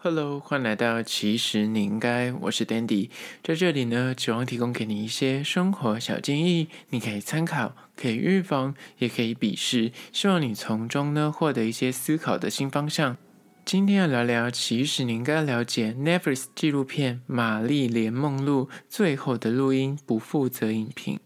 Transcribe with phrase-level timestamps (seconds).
[0.00, 3.10] Hello，欢迎来到其实你应该，我是 Dandy，
[3.42, 13.16] 在这里呢，希望提供给你一些生活小建议，你可以参考，可以预防，也可以鄙视，希望你从中呢获得一些思考的新方向。
[13.64, 21.18] 今天要聊聊，其实你应该了解 Netflix 纪录片《玛丽莲梦露》最后的录音不负责影评。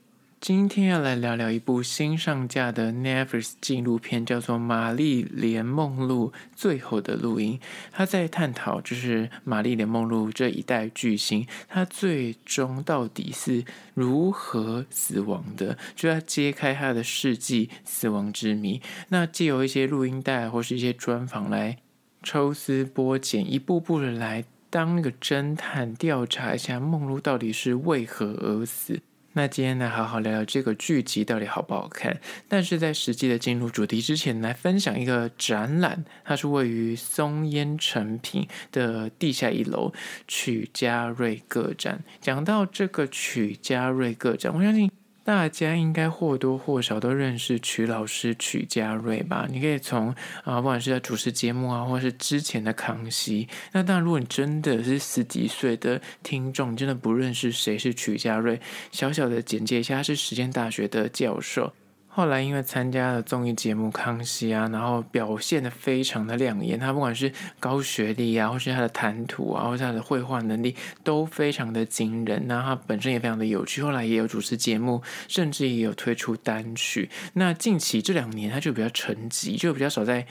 [0.43, 7.61] 今天要来聊聊一部新上架的 Netflix 纪录片，叫做《玛丽莲梦露最后的录音》。
[7.93, 18.83] 他在探讨，就是玛丽莲梦露这一代巨星，他最终到底是如何死亡的，就要揭开他的世纪死亡之谜。
[19.11, 21.77] 那借由一些录音带或是一些专访来
[22.25, 29.01] 抽丝剥茧，一步步的来当一个侦探，调查一下梦露到底是为何而死。
[29.35, 32.21] 那今天来好好聊聊这个剧集到底好不好看。
[32.49, 39.93] 但是在实际的进入主题之前，来分享一个展览，它是位于松烟成品的地下一楼
[40.29, 42.05] 曲家瑞个展。
[42.21, 44.91] 讲到这个曲家瑞个展，我相信。
[45.25, 49.47] 大家应该或多或少都认识曲老师曲家瑞吧？
[49.49, 53.49] 你可以从啊，不管是在主持节目啊，或是之前的康熙。
[53.73, 61.73] 那当然，如果你真的是十几岁的听众，你真的不认识谁是曲家瑞，小小的简介一下，他是实践大学的教授。
[62.15, 66.79] 后来因为参加了综艺节目《康熙》啊，然后表现得非常的亮眼。
[66.79, 72.47] 他不管是高学历啊，或是他的谈吐啊，或是他的绘画能力，都非常的惊人。
[72.47, 73.83] 那他本身也非常的有趣。
[73.83, 77.09] 后来也有主持节目，甚至也有推出单曲。
[77.33, 80.27] 那近期这两年，他就比较沉寂，就比较少在。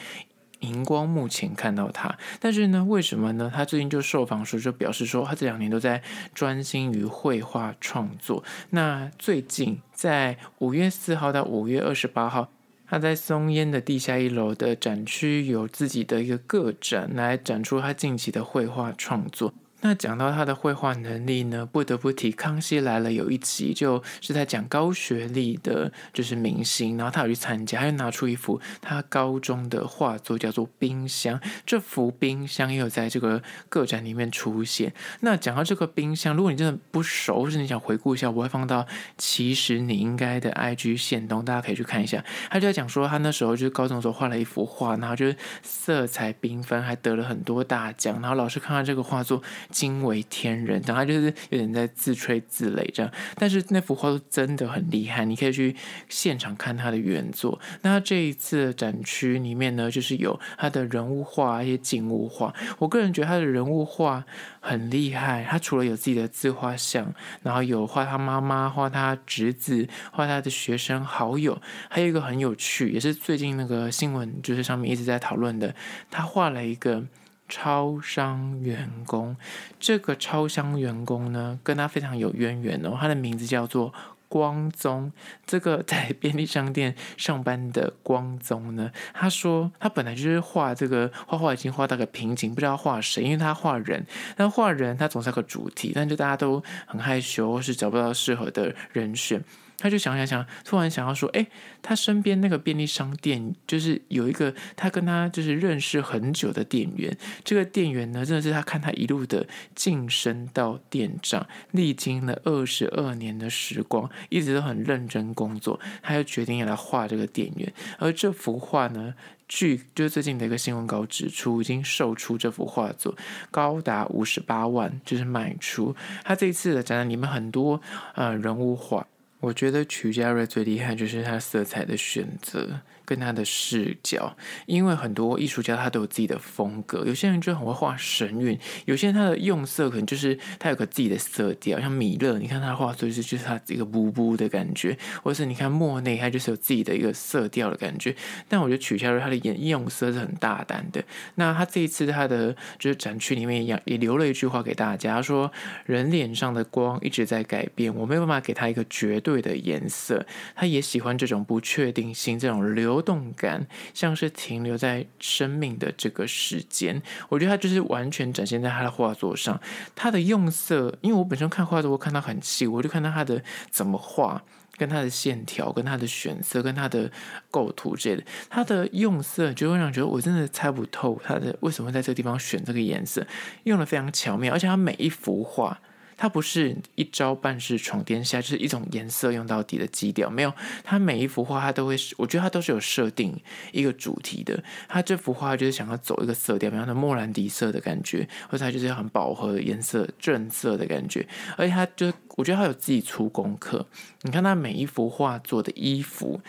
[0.62, 3.52] 荧光幕前看到他，但是呢，为什么呢？
[3.54, 6.02] 他最近就受访时就表示说，他这两年都在
[6.34, 8.44] 专心于绘画创作。
[8.72, 12.50] 那最近在五月四号到五月二十八号，
[12.88, 19.54] 他在松烟的地下一楼的展区有自己的一个个展，来展出他近期的绘画创作。
[19.82, 31.40] 那讲到他的绘画能力呢，不得不提《康熙来了》有一集，就是在讲高学历的，就是明星，然后他有去参加，他就拿出一幅他高中的画作，叫做《冰箱》。
[31.66, 34.94] 这幅冰箱也有在这个个展里面出现。
[35.22, 38.86] 那讲到这个冰箱，如果你真的不熟，或是你想回顾一下，我会放到
[39.18, 42.24] 其实你应该的 IG 线东，大家可以去看一下。
[42.52, 48.22] 他就在讲说，他那时候就是高中的时候画了一幅画，然后就是色彩缤纷，还得了很多大奖。
[48.22, 49.42] 然后老师看到这个画作。
[49.72, 55.76] 惊为天人，然后他就是有点在自吹自擂这样，但是那幅画都真的很厉害，你可以去
[56.10, 57.60] 现场看他的原作。
[57.82, 62.54] 那这一次的展区里面呢，就是有他的人物画、一些静物画。
[62.78, 64.24] 我个人觉得他的人物画
[64.60, 71.60] 很厉害，他除了有自己的自画像，然后有画他妈妈、画他侄子、画他的学生好友，
[71.90, 75.74] 还有一个很有趣，也是最近那个新闻就是上面一直在讨论的，
[76.10, 77.04] 他画了一个。
[77.52, 79.36] 超商员工，
[79.78, 82.98] 这个超商员工呢，跟他非常有渊源哦。
[82.98, 83.94] 他的名字叫做
[84.30, 85.12] 光宗。
[85.46, 94.06] 这个在 便利商店上班的光宗呢，他说他本来就是画这个画画，已经画到个瓶颈，不知道画谁，因为他画人，
[94.38, 99.44] 但画人他总是个主题，但就大家都很害羞，或是找不到适合的人选。
[99.82, 101.48] 他就想想想，突然想要说，哎，
[101.82, 107.18] 他身边那个便利商店，就是有一个他跟他就是认识很久的店员。
[107.44, 115.80] 这个店员呢，真的是他看他一路的晋升到店长，历经了二十二年的时光，一直都很认真工作。
[116.04, 117.74] 他就决定要来画这个店员。
[117.98, 119.16] 而这幅画呢，
[119.48, 123.16] 据就最近的一个新闻稿指出，已经售出这幅画作
[123.50, 125.96] 高达五十八万，就是卖出。
[126.24, 127.82] 他这一次的展览里面很多
[128.14, 129.08] 呃人物画。
[129.42, 132.80] 我觉得曲家瑞最厉害就是他色彩的选择。
[133.04, 148.16] 跟他的视角，因为很多艺术家他都有自己的风格，有些人就很会画神韵，有些人他的用色可能就是他有个自己的色调，像米勒，你看他画出就是就是他一个布布的感觉，或是你看莫内，他就是有自己的一个色调的感觉。
[148.48, 151.04] 但我觉得曲家瑞他的眼用色是很大胆的。
[151.36, 155.52] 那他这一次他的就是展区里面也也留了一句话给大家，他说
[155.86, 160.26] 人脸上的光一直在改变，我没有办法给他一个绝对对的颜色，
[160.56, 163.02] 他也喜欢这种不确定性，这种流。
[163.02, 169.60] 动感像是停留在生命的这个时间，我觉得他就是完全展现在他的画作上。
[169.96, 174.44] 他的用色，因为我本身看画作，我看到很细，我就看到他的怎么画，
[174.78, 177.12] 跟他的线条，跟他的选色，跟他的
[177.50, 178.24] 构图之类的。
[178.50, 183.26] 他的用色就会让觉得我真的猜不透他的为什么在这个地方选这个颜色，
[183.64, 185.80] 用的非常巧妙，而且他每一幅画。
[186.22, 190.54] 它不是一招半式闯天下，就是一种颜色用到底的基调，没有。
[190.84, 193.36] 它每一幅画，它都会，我觉得它都是有设定
[193.72, 194.64] 一个主题的。
[194.88, 201.28] 它这幅画就是想要走一个色调，比方说莫兰迪色的感觉，或者它就是很饱和的颜色、正色的感觉。
[201.58, 203.84] 而且它就，我觉得它有自己出功课。
[204.22, 206.40] 你看它每一幅画做的衣服。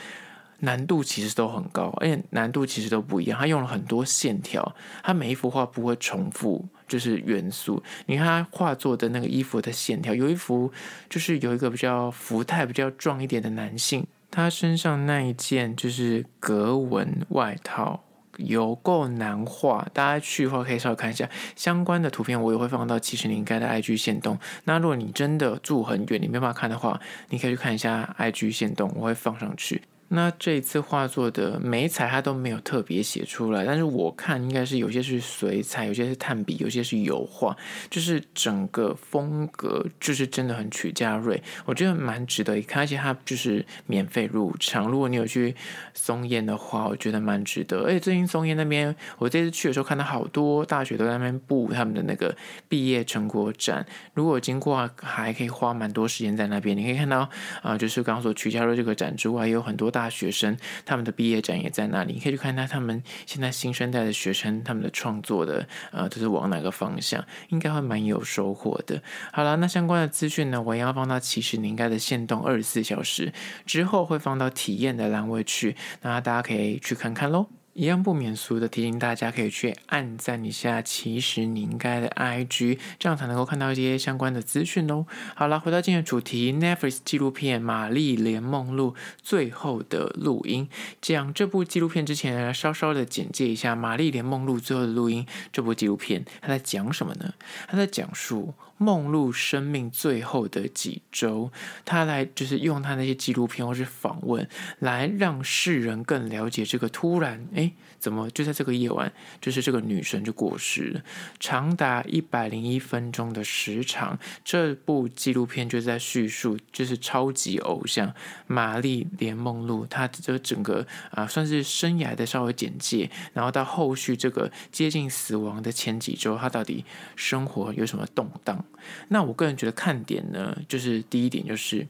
[0.65, 3.37] 难度其实都很高，而且难度其实都不一样。
[3.37, 7.83] 他用了很多线条，他每一幅画不会重复，就是元素。
[8.05, 10.71] 你看他画作的那个衣服的线条，有一幅
[11.09, 18.05] 就是有一个比较福态比较壮一点的男性，他身上那一件就是格纹外套，
[18.37, 19.89] 有够难画。
[19.95, 24.39] 大家去的话可以稍微看一下相关的图片，我也会放到其实你应该的 IG 线动。
[24.65, 27.01] 那如果你真的住很远，你没办法看的话，
[27.31, 29.81] 你可以去看一下 IG 线动，我会放上去。
[30.15, 37.57] 那这一次画作的媒材，它都没有特别写出来，但是我看应该是有些是水彩，有些是炭笔，有些是油画，
[37.89, 44.87] 就是整个风格就是真的很曲家瑞，我觉得蛮值得一看，而且它就是免费入场。
[44.87, 45.55] 如果你有去
[45.95, 47.85] 松烟的话，我觉得蛮值得。
[47.85, 52.37] 而且最近松烟那边，我这次去的时候看到好多大学都在那边布他们的那个
[52.69, 56.77] 毕业成果展，如果经过还可以花蛮多时间在那边。
[56.77, 57.27] 你可以看到
[57.63, 60.02] 啊、就是刚刚说曲家瑞这个展之外，也有很多大。
[60.03, 69.01] 大学生他们的毕业展也在那里，你可以去看他他们现在新生代的学生他们的创作的呃，都是往哪个方向，应该会蛮有收获的。
[69.33, 73.33] 好了，那相关的资讯呢，我也要放到其实你应该的限动二十四小时
[73.65, 77.47] 之后会放到体验的栏位去，那大家可以去看看喽。
[77.75, 80.83] 一样不免俗的提醒大家，可以去按赞一下。
[80.83, 85.07] 其实你应该的 IG，这样才能够看到一些相关的资讯哦。
[85.35, 88.93] 好了，回到今天的主题，Netflix 纪录片《玛丽莲梦露》
[89.23, 90.69] 最后的录音。
[91.01, 95.27] 讲这部纪录片之前呢，稍稍的简介一下《玛丽莲梦露》最后的录音。
[95.51, 97.33] 这部纪录片它在讲什么呢？
[97.67, 98.53] 它在讲述。
[98.79, 101.53] 梦露生命最后的几周，
[101.85, 104.49] 他来就是用他那些纪录片或是访问，
[104.81, 111.03] 来让世人更了解这个突然哎，怎么就在这个夜晚，就是这个女神就过世了，
[111.39, 114.19] 长达一百零一分钟的时长。
[114.45, 118.13] 这部纪录片就在叙述，就是超级偶像
[118.47, 126.85] 玛丽莲梦露，她这整个啊、算是生涯的稍微简介，然后到后续这个接近死亡的前几周，她到底
[127.15, 128.65] 生活有什么动荡？
[129.09, 131.87] 那我个人觉得看点呢，就是第一点，就是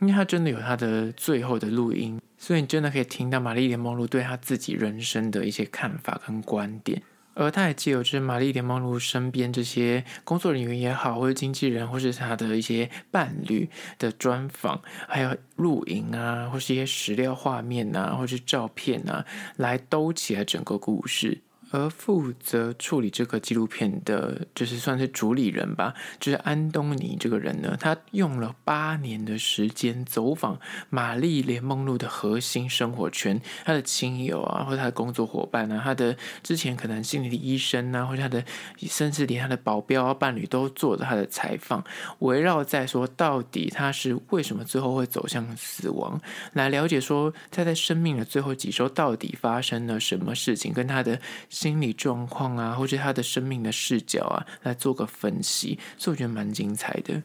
[0.00, 7.00] 因为他真的有他的最后的录音，所以你真的可以听到玛丽莲梦露对她自己人生的一些看法跟观点，
[7.34, 19.24] 而他也借由就是玛丽莲梦露身边这些工作人员也好，或者经纪人，或是她的一些伴侣的专访，还有录影啊，或是一些史料画面啊，或是照片啊，
[19.54, 21.42] 来兜起来整个故事。
[21.72, 30.60] 而负责处理这个纪录片的，就是算是主理人吧，就是安东尼这个人呢，他用了八年的时间走访
[30.90, 38.44] 玛丽莲梦露的核心生活圈，他的亲友啊，或他的工作伙伴啊，他的之前可能心理的医生啊，或者他的
[38.80, 41.82] 甚至连他的保镖啊、伴侣都做了他的采访，
[42.18, 46.20] 围绕在说到底他是为什么最后会走向死亡，
[46.52, 51.18] 来了解说他在生命的最后几周到底发生了什么事情，跟他的。
[51.62, 57.22] 心理状况啊，或者他的生命的视角啊，来做个分析，所以我觉得蛮精彩的。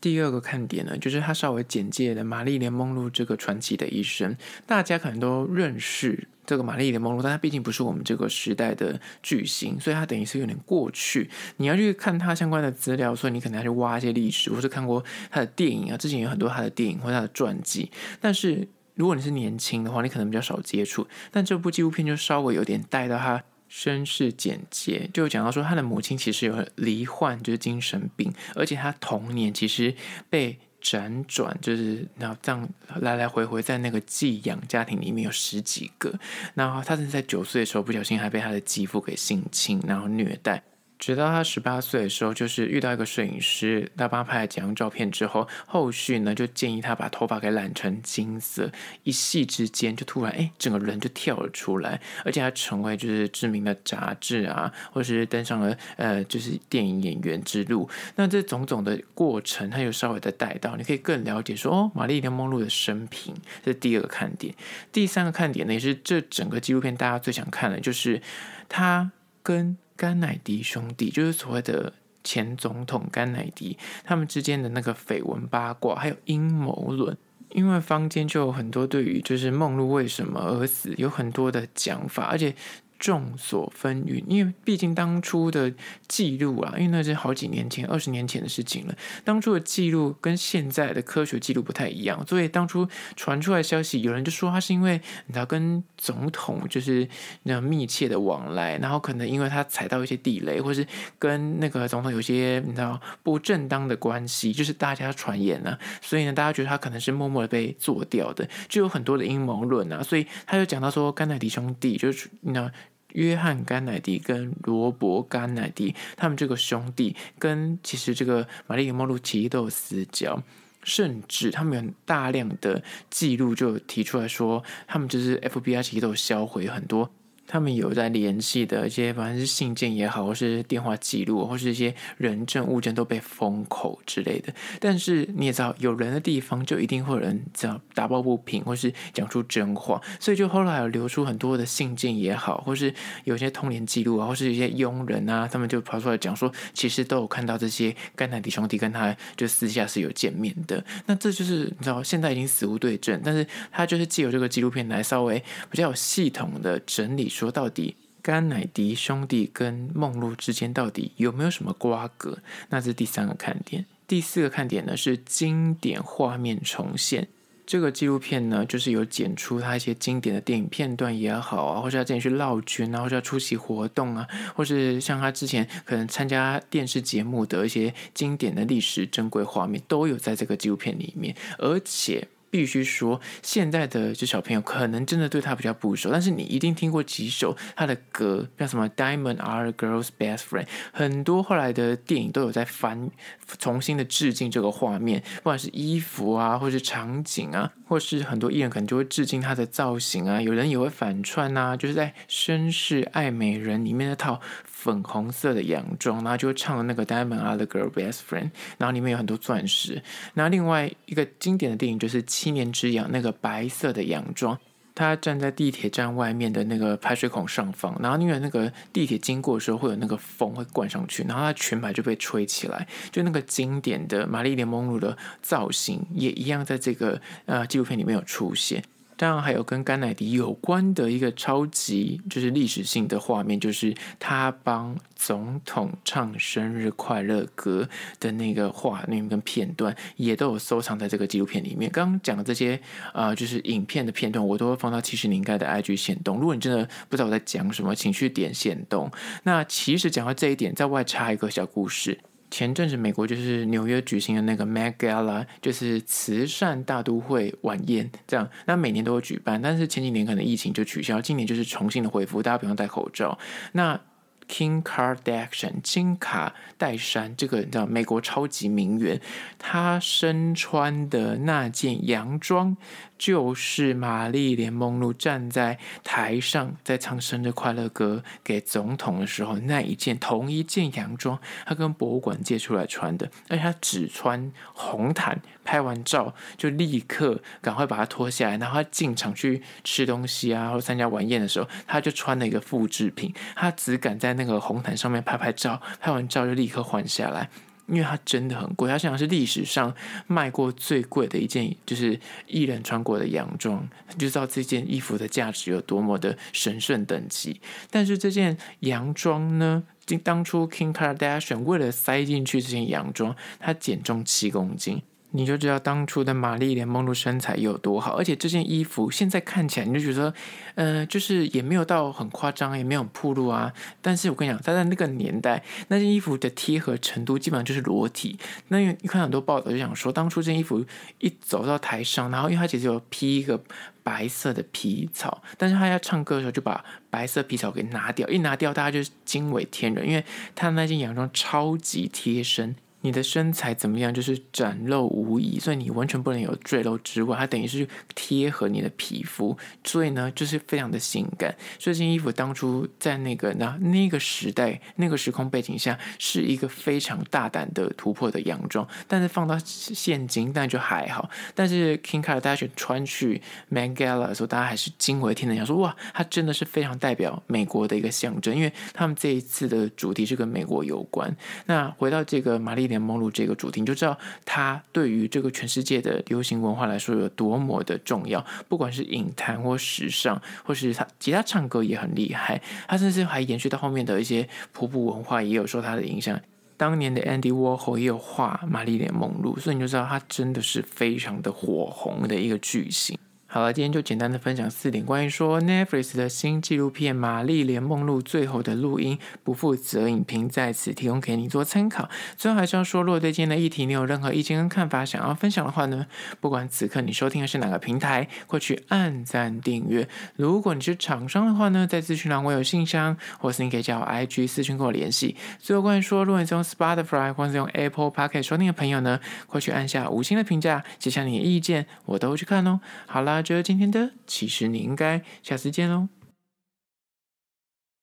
[0.00, 4.36] 第二个看点呢，就是他稍微简介了玛丽莲梦露这个传奇的一生。
[4.64, 11.28] 大家可能都认识这个玛丽莲梦露，但她毕竟不是我们这个时代的巨星，所以她等于是有点过去。
[11.56, 15.02] 你要去看她相关的资料，所以你可能要去挖一些历史，或是看过
[15.32, 15.96] 他的电影啊。
[15.96, 17.90] 之前有很多他的电影或者他的传记，
[18.20, 21.08] 但是如果你是年轻的话，你可能比较少接触。
[21.32, 23.42] 但这部纪录片就稍微有点带到他。
[23.68, 29.94] 身世简介就讲到说，他的母亲其实有罹患就是精神病，而且他童年其实
[30.30, 32.68] 被辗转，就是然后这样
[33.00, 36.12] 来来回回在那个寄养家庭里面有十几个，
[36.54, 40.62] 然后他是在九岁的时候不小心还被他的继父给性侵，然后虐待。
[40.98, 48.70] 直到他十八岁的时候，就是遇到一个摄影师，他帮他拍了几张照片之后，后续呢就建议他把头发给染成金色，
[49.04, 57.88] 一夕之间就突然哎，整个人就跳了出来，而且还成为就是知名的杂志啊，或是登上了呃就是电影演员之路。
[58.16, 64.52] 那这种种的过程，他又稍微的带到，你可以更了解说哦，玛丽莲梦露的生平，这是第二个看点。
[64.90, 68.20] 第三个看点呢，也是这整个纪录片大家最想看的，就是
[68.68, 69.12] 他
[69.44, 69.78] 跟。
[69.98, 77.16] 甘乃迪兄弟就是所谓的前总统甘乃迪，他们之间的那个绯闻八卦，还有阴谋论，
[77.50, 82.54] 因为坊间就有很多对于就是梦露为什么而死有很多的讲法，而且
[82.98, 85.72] 众说纷纭，因为毕竟当初的
[86.08, 88.94] 记录啊，因为那是好几年前、二十年前的事情了。
[89.24, 97.08] 当初的记录跟现在的科学记录不太一样，所以当初传出来消息，有人就说他是因为你知道跟总统就是
[97.44, 100.84] 那密切的往来，然后可能因为他踩到一些地雷，或是
[101.18, 110.02] 跟那个总统有些你知道不正当的关系，就是大家传言呢、所以呢，大家觉得他可能是默默的被做掉的，就有很多的阴谋论啊。
[110.02, 112.68] 所以他就讲到说，甘乃迪兄弟就是你知道。
[113.14, 120.42] 约翰·甘乃迪跟罗伯·甘乃迪，他们这个兄弟跟其实这个玛丽莲·梦露其实都有私交，
[120.82, 127.10] 甚至他们有大量的记录就提出来说，他们就是 FBI 其实都有销毁很多。
[127.48, 134.52] 他们有在联系的一些，反正是信件也好，或是电话记录，或是一些人证物证都被封口之类的。
[134.78, 139.98] 但是你也知道，有人的地方就一定会有人这样打抱不平，或是讲出真话。
[140.20, 142.92] 所以就后来有流出很多的信件也好，或是
[143.24, 150.84] 有些通联记录啊，或是一些佣人啊，他们就跑出来讲说，其实都有看到这些甘乃迪兄弟跟他就私下是有见面的。
[151.06, 157.26] 那这就是你知道，现在已经死无对证，但是他就是借由这个纪录片来稍微比较有系统的整理。
[157.38, 162.38] 说到底，甘乃迪兄弟跟梦露之间到底有没有什么瓜葛？
[162.70, 163.86] 那这是第三个看点。
[164.08, 167.28] 第四个看点呢是经典画面重现。
[167.64, 174.26] 这个纪录片呢，就是有剪出他一些经典的电影片段也好啊，或是他之前去闹军啊，或是要出席活动啊，
[174.56, 182.26] 或是像他之前可能参加电视节目的一些经典的历史珍贵画面，都有在这个纪录片里面，而且。
[182.50, 193.10] 必须说，现在的这小朋友可能真的对他比较不熟，但是你一定听过几首他的歌，像什么《Diamond Are Girl's Best Friend》，很多后来的电影都有在翻，
[193.58, 204.40] 重新的致敬这个画面，不管是衣服啊，或是场景啊，或是很多艺人可能就会致敬他的造型啊，有人也会反串啊，就是在《绅士爱美人》里面那套。
[204.80, 208.44] 粉红色的洋装，然后就唱了那个《Diamond Are the Girl Best Friend》，
[208.78, 210.00] 然后里面有很多钻石。
[210.34, 214.56] 那另外一个经典的电影就是《七年之痒》，那个白色的洋装，
[214.94, 228.80] 他站在地铁站外面的那个排水孔上方，然后因为那个地铁经过的时候会有那个风会灌上去，然后他裙摆就被吹起来，就那个经典的玛丽莲梦露的造型也一样在这个呃纪录片里面有出现。
[229.18, 237.86] 当然还有跟甘乃迪有关的一个超级就是历史性的画面，就是他帮总统唱生日快乐歌
[238.20, 241.90] 的那个画面跟片段，也都有收藏在这个纪录片里面。
[241.90, 242.80] 刚刚讲的这些
[243.12, 246.38] 啊、就是影片的片段，我都会放到其实你应该的 IG 限动。
[246.38, 249.10] 如果你真的不知道我在讲什么，请去点限动。
[249.42, 252.20] 那其实讲到这一点，在外插一个小故事。
[252.50, 263.38] 前阵子，美国就是纽约举行的那个 Met Gala，就是慈善大都会晚宴，这样，那每年都会举办，但是前几年可能疫情就取消，今年就是重新的恢复，大家不用戴口罩。
[263.72, 264.00] 那
[264.48, 269.20] Kim Kardashian 金卡戴珊这个你知道美国超级名媛，
[269.58, 272.76] 她身穿的那件洋装。
[273.18, 281.36] 就是玛丽莲梦露站在台上在唱生日快乐歌给总统的时候，那一件同一件洋装，
[281.66, 297.50] 他跟博物馆借出来穿的，而且他只穿红毯，拍完照就立刻赶快把它脱下来，然后他进场去吃东西啊，或参加晚宴的时候，他就穿了一个复制品，他只敢在那个红毯上面拍拍照，拍完照就立刻换下来。
[297.88, 299.94] 因为它真的很贵，它实际上是历史上
[300.26, 307.62] 卖过最贵的一件，就是艺人穿过的洋装，就知道这件衣服的价值有多么的神圣等级。
[307.90, 309.82] 但是这件洋装呢，
[310.22, 315.00] 当初 Kim Kardashian 为了塞进去这件洋装，他减重七公斤。
[315.30, 320.32] 你就知道当初的玛丽莲梦露身材有多好，而且这件衣服现在看起来，你就觉得，
[320.74, 323.72] 呃，就是也没有到很夸张，也没有暴露啊。
[324.00, 328.38] 但是我跟你讲，他在那个年代，那件衣服的贴合程度基本上就是裸体。
[328.68, 330.82] 那你看很多报道就想说，当初这件衣服
[331.18, 333.62] 一走到台上，然后因为他其实有披一个
[334.02, 342.74] 白色的皮草，但是他要唱歌的时候就把白色皮草给拿掉，一拿掉大家就惊为天人，因为他那件洋装超级贴身。
[343.00, 344.12] 你的身材怎么样？
[344.12, 347.86] 就是展露无遗，所以你完全不能有赘肉之外，它等于是
[348.16, 351.54] 贴合你的皮肤，所以呢，就是非常的性感。
[351.78, 358.84] 这件衣服当初在那个那那个时代、那个时空背景下，是一个非常大胆的突破的洋装。
[359.06, 361.30] 但是放到现今，但就还好。
[361.54, 363.40] 但是 Kim Kardashian 穿去
[363.70, 371.32] Met Gala 的时候，大家还是惊为天人，想说哇，它真的是非常代表美国的一个象征，因为他们这一次的主题是跟美国有关。
[371.66, 372.87] 那回到这个玛丽。
[372.88, 378.44] 莲梦露这个主题，你就知道他对于这个全世界的流行文化来说有多么的重要。
[378.68, 386.40] 不管是影坛或时尚，或是他吉他唱歌也很厉害，他甚至还延续到后面的一些瀑布文化，也有受他的影响。
[386.76, 393.18] 当年的 Andy Warhol 也有画玛丽莲梦露，所以你就知道他真的是非常的火红的一个巨星。
[393.50, 402.10] 好了，今天就简单的分享四点关于说 Netflix 的新纪录片《玛丽莲梦露》最后的录音，不负责影评在此提供给你做参考。
[402.36, 406.06] 最后还是要说，如果对今天的议题你有任何意见跟看法想要分享的话呢，
[406.40, 410.06] 不管此刻你收听的是哪个平台，快去按赞订阅。
[410.36, 415.34] 如果你是厂商的话呢，在资讯栏我有信箱，或是你可以加我 IG 私讯跟我联系。
[415.58, 422.78] 最后关于说，如果你是用 Spotify 或是用 Apple Podcast 收听的朋友呢，快去按下五星的评价，写下你的意见，我都会去看哦。
[423.06, 423.37] 好啦。
[423.42, 426.08] 觉得今天的，其实你应该下次见喽。